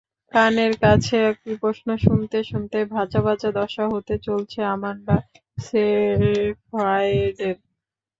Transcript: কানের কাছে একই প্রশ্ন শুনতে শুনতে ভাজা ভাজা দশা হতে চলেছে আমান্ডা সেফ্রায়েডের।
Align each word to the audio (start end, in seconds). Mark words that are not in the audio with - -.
কানের 0.31 0.73
কাছে 0.83 1.15
একই 1.29 1.53
প্রশ্ন 1.61 1.87
শুনতে 1.97 2.37
শুনতে 2.43 2.77
ভাজা 2.93 3.19
ভাজা 3.27 3.49
দশা 3.59 3.83
হতে 3.93 4.15
চলেছে 4.25 4.59
আমান্ডা 4.73 5.15
সেফ্রায়েডের। 5.65 7.57